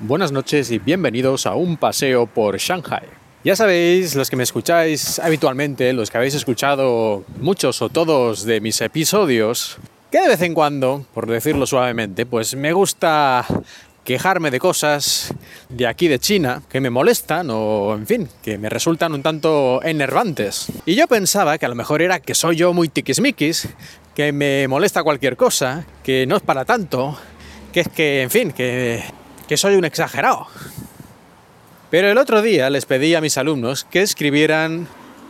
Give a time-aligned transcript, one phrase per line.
[0.00, 3.02] Buenas noches y bienvenidos a un paseo por Shanghai.
[3.44, 8.60] Ya sabéis, los que me escucháis habitualmente, los que habéis escuchado muchos o todos de
[8.60, 9.78] mis episodios,
[10.10, 13.46] que de vez en cuando, por decirlo suavemente, pues me gusta
[14.04, 15.32] quejarme de cosas
[15.68, 19.80] de aquí de China que me molestan o, en fin, que me resultan un tanto
[19.82, 20.66] enervantes.
[20.84, 23.68] Y yo pensaba que a lo mejor era que soy yo muy tiquismiquis,
[24.32, 27.18] me molesta cualquier cosa, que no es para tanto,
[27.72, 29.02] que es que, en fin, que,
[29.48, 30.46] que soy un exagerado.
[31.90, 34.86] Pero el otro día les pedí a mis alumnos que escribieran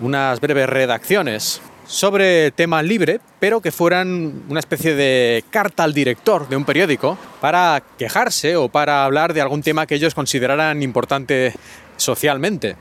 [0.00, 6.48] unas breves redacciones sobre tema libre, pero que fueran una especie de carta al director
[6.48, 11.54] de un periódico para quejarse o para hablar de algún tema que ellos consideraran importante
[11.96, 12.76] socialmente.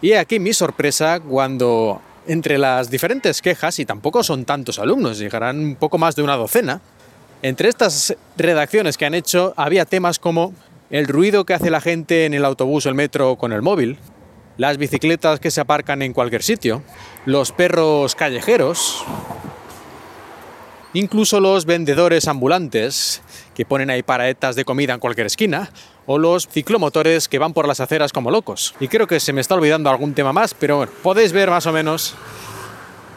[0.00, 5.58] Y aquí mi sorpresa cuando entre las diferentes quejas, y tampoco son tantos alumnos, llegarán
[5.58, 6.80] un poco más de una docena,
[7.42, 10.52] entre estas redacciones que han hecho había temas como
[10.90, 13.98] el ruido que hace la gente en el autobús o el metro con el móvil,
[14.58, 16.82] las bicicletas que se aparcan en cualquier sitio,
[17.24, 19.04] los perros callejeros,
[20.92, 23.22] incluso los vendedores ambulantes
[23.54, 25.70] que ponen ahí paraetas de comida en cualquier esquina,
[26.10, 28.74] o los ciclomotores que van por las aceras como locos.
[28.80, 31.66] Y creo que se me está olvidando algún tema más, pero bueno, podéis ver más
[31.66, 32.14] o menos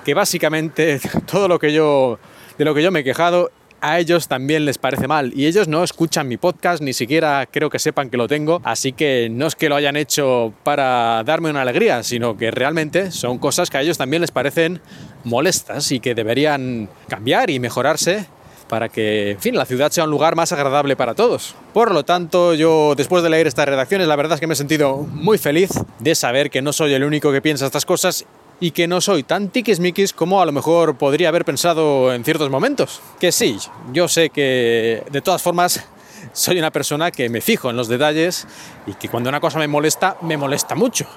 [0.04, 2.20] que básicamente todo lo que yo
[2.58, 5.70] de lo que yo me he quejado a ellos también les parece mal y ellos
[5.70, 9.48] no escuchan mi podcast, ni siquiera creo que sepan que lo tengo, así que no
[9.48, 13.78] es que lo hayan hecho para darme una alegría, sino que realmente son cosas que
[13.78, 14.82] a ellos también les parecen
[15.24, 18.28] molestas y que deberían cambiar y mejorarse
[18.72, 21.56] para que, en fin, la ciudad sea un lugar más agradable para todos.
[21.74, 24.56] Por lo tanto, yo después de leer estas redacciones, la verdad es que me he
[24.56, 28.26] sentido muy feliz de saber que no soy el único que piensa estas cosas
[28.62, 32.50] y que no soy tan tiquismiquis como a lo mejor podría haber pensado en ciertos
[32.50, 33.02] momentos.
[33.20, 33.58] Que sí,
[33.92, 35.86] yo sé que de todas formas
[36.32, 38.48] soy una persona que me fijo en los detalles
[38.88, 41.08] y que cuando una cosa me molesta, me molesta mucho.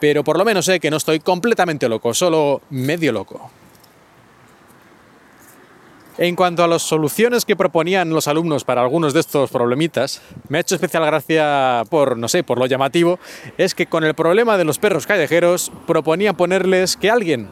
[0.00, 3.50] Pero por lo menos sé que no estoy completamente loco, solo medio loco.
[6.20, 10.20] En cuanto a las soluciones que proponían los alumnos para algunos de estos problemitas,
[10.50, 13.18] me ha hecho especial gracia por, no sé, por lo llamativo,
[13.56, 17.48] es que con el problema de los perros callejeros proponían ponerles que alguien,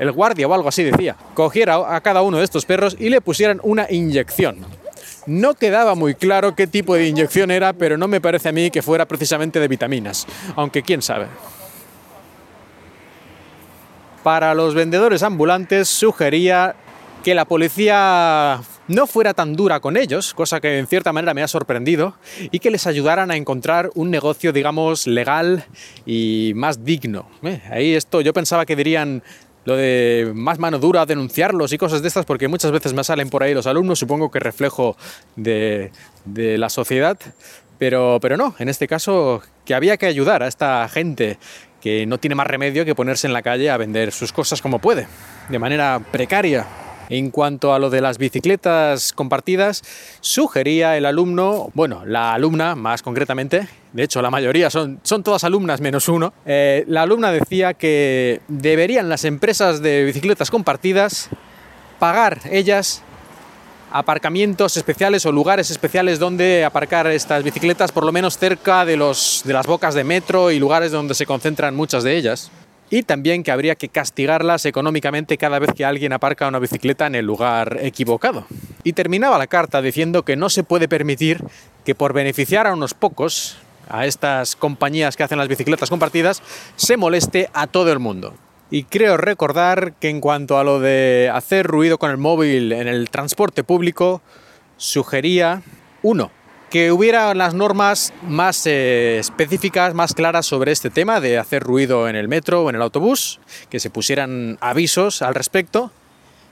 [0.00, 3.20] el guardia o algo así decía, cogiera a cada uno de estos perros y le
[3.20, 4.66] pusieran una inyección.
[5.26, 8.72] No quedaba muy claro qué tipo de inyección era, pero no me parece a mí
[8.72, 11.28] que fuera precisamente de vitaminas, aunque quién sabe.
[14.24, 16.74] Para los vendedores ambulantes sugería
[17.22, 21.42] que la policía no fuera tan dura con ellos, cosa que en cierta manera me
[21.42, 22.14] ha sorprendido,
[22.50, 25.64] y que les ayudaran a encontrar un negocio, digamos, legal
[26.06, 27.28] y más digno.
[27.42, 29.22] Eh, ahí esto, yo pensaba que dirían
[29.64, 33.28] lo de más mano dura, denunciarlos y cosas de estas, porque muchas veces me salen
[33.28, 34.96] por ahí los alumnos, supongo que reflejo
[35.36, 35.92] de,
[36.24, 37.18] de la sociedad,
[37.78, 41.38] pero, pero no, en este caso que había que ayudar a esta gente
[41.82, 44.78] que no tiene más remedio que ponerse en la calle a vender sus cosas como
[44.78, 45.06] puede,
[45.48, 46.66] de manera precaria.
[47.08, 49.82] En cuanto a lo de las bicicletas compartidas,
[50.20, 55.44] sugería el alumno, bueno, la alumna más concretamente, de hecho la mayoría son, son todas
[55.44, 61.30] alumnas menos uno, eh, la alumna decía que deberían las empresas de bicicletas compartidas
[61.98, 63.02] pagar ellas
[63.90, 69.42] aparcamientos especiales o lugares especiales donde aparcar estas bicicletas, por lo menos cerca de, los,
[69.44, 72.50] de las bocas de metro y lugares donde se concentran muchas de ellas
[72.90, 77.14] y también que habría que castigarlas económicamente cada vez que alguien aparca una bicicleta en
[77.14, 78.46] el lugar equivocado.
[78.84, 81.42] Y terminaba la carta diciendo que no se puede permitir
[81.84, 86.42] que por beneficiar a unos pocos, a estas compañías que hacen las bicicletas compartidas,
[86.76, 88.34] se moleste a todo el mundo.
[88.70, 92.86] Y creo recordar que en cuanto a lo de hacer ruido con el móvil en
[92.86, 94.20] el transporte público,
[94.76, 95.62] sugería,
[96.02, 96.30] uno,
[96.70, 102.08] que hubiera las normas más eh, específicas, más claras sobre este tema de hacer ruido
[102.08, 105.90] en el metro o en el autobús, que se pusieran avisos al respecto.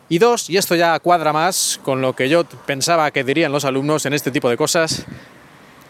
[0.08, 3.64] Y dos, y esto ya cuadra más con lo que yo pensaba que dirían los
[3.64, 5.04] alumnos en este tipo de cosas,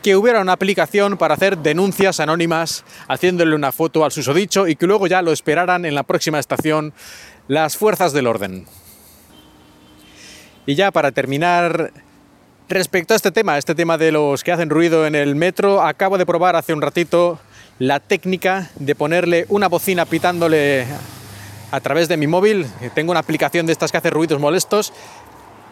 [0.02, 4.86] que hubiera una aplicación para hacer denuncias anónimas haciéndole una foto al susodicho y que
[4.86, 6.92] luego ya lo esperaran en la próxima estación
[7.48, 8.66] las fuerzas del orden.
[10.64, 11.92] Y ya para terminar,
[12.68, 16.18] Respecto a este tema, este tema de los que hacen ruido en el metro, acabo
[16.18, 17.38] de probar hace un ratito
[17.78, 20.84] la técnica de ponerle una bocina pitándole
[21.70, 22.66] a través de mi móvil.
[22.92, 24.92] Tengo una aplicación de estas que hace ruidos molestos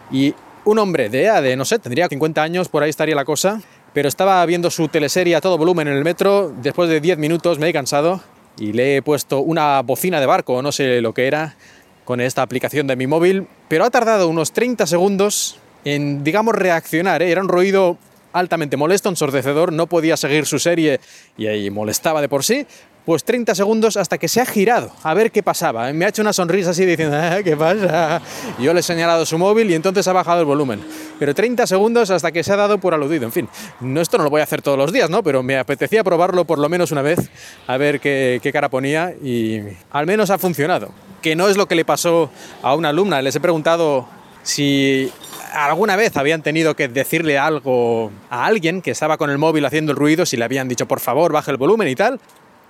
[0.09, 3.61] y un hombre de, de no sé, tendría 50 años, por ahí estaría la cosa,
[3.93, 6.53] pero estaba viendo su teleserie a todo volumen en el metro.
[6.61, 8.21] Después de 10 minutos me he cansado
[8.57, 11.57] y le he puesto una bocina de barco, no sé lo que era,
[12.05, 17.21] con esta aplicación de mi móvil, pero ha tardado unos 30 segundos en, digamos, reaccionar.
[17.21, 17.31] ¿eh?
[17.31, 17.97] Era un ruido
[18.33, 20.99] altamente molesto, ensordecedor, no podía seguir su serie
[21.37, 22.67] y ahí molestaba de por sí,
[23.05, 25.93] pues 30 segundos hasta que se ha girado a ver qué pasaba.
[25.93, 28.21] Me ha hecho una sonrisa así diciendo, ah, ¿qué pasa?
[28.59, 30.81] Yo le he señalado su móvil y entonces ha bajado el volumen.
[31.19, 33.25] Pero 30 segundos hasta que se ha dado por aludido.
[33.25, 33.47] En fin,
[33.79, 35.23] no, esto no lo voy a hacer todos los días, ¿no?
[35.23, 37.29] Pero me apetecía probarlo por lo menos una vez,
[37.67, 39.61] a ver qué, qué cara ponía y
[39.91, 40.89] al menos ha funcionado.
[41.21, 42.31] Que no es lo que le pasó
[42.63, 43.21] a una alumna.
[43.21, 44.07] Les he preguntado
[44.43, 45.11] si
[45.55, 49.93] alguna vez habían tenido que decirle algo a alguien que estaba con el móvil haciendo
[49.93, 52.19] el ruido, si le habían dicho por favor baje el volumen y tal,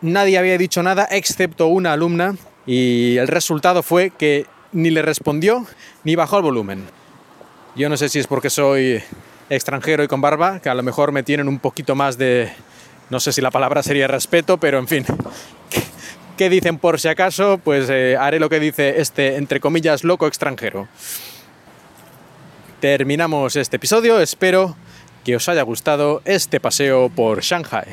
[0.01, 2.35] nadie había dicho nada excepto una alumna
[2.65, 5.65] y el resultado fue que ni le respondió
[6.03, 6.83] ni bajó el volumen.
[7.75, 9.01] Yo no sé si es porque soy
[9.49, 12.51] extranjero y con barba, que a lo mejor me tienen un poquito más de,
[13.09, 15.05] no sé si la palabra sería respeto, pero en fin.
[16.37, 17.59] ¿Qué dicen por si acaso?
[17.63, 20.87] Pues eh, haré lo que dice este, entre comillas, loco extranjero
[22.79, 24.19] terminamos este episodio.
[24.19, 24.75] Espero
[25.23, 27.85] que os haya gustado este paseo por Shanghai.